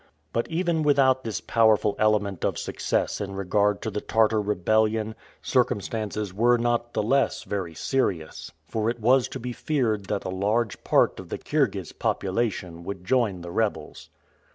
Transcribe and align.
But 0.33 0.47
even 0.47 0.81
without 0.81 1.23
this 1.23 1.41
powerful 1.41 1.95
element 1.99 2.43
of 2.43 2.57
success 2.57 3.21
in 3.21 3.35
regard 3.35 3.83
to 3.83 3.91
the 3.91 4.01
Tartar 4.01 4.41
rebellion, 4.41 5.13
circumstances 5.43 6.33
were 6.33 6.57
not 6.57 6.93
the 6.93 7.03
less 7.03 7.43
very 7.43 7.75
serious; 7.75 8.51
for 8.65 8.89
it 8.89 8.99
was 8.99 9.27
to 9.27 9.39
be 9.39 9.53
feared 9.53 10.05
that 10.05 10.25
a 10.25 10.29
large 10.29 10.83
part 10.83 11.19
of 11.19 11.29
the 11.29 11.37
Kirghiz 11.37 11.91
population 11.91 12.83
would 12.83 13.05
join 13.05 13.41
the 13.41 13.51
rebels. 13.51 14.09